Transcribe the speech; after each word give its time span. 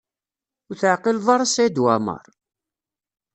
Ur 0.69 0.75
teɛqileḍ 0.77 1.27
ara 1.33 1.45
Saɛid 1.53 1.77
Waɛmaṛ? 1.83 2.25